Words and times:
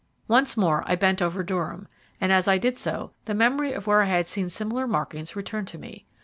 Once 0.27 0.57
more 0.57 0.83
I 0.87 0.95
bent 0.95 1.21
over 1.21 1.43
Durham, 1.43 1.87
and 2.19 2.31
as 2.31 2.47
I 2.47 2.57
did 2.57 2.75
so 2.75 3.11
the 3.25 3.35
memory 3.35 3.71
of 3.71 3.85
where 3.85 4.01
I 4.01 4.05
had 4.05 4.27
seen 4.27 4.49
similar 4.49 4.87
markings 4.87 5.35
returned 5.35 5.67
to 5.67 5.77
me. 5.77 6.07